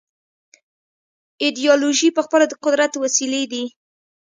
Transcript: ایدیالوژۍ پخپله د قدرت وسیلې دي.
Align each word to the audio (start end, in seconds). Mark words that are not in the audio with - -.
ایدیالوژۍ 1.43 2.09
پخپله 2.17 2.45
د 2.49 2.53
قدرت 2.63 2.93
وسیلې 3.03 3.43
دي. 3.51 3.63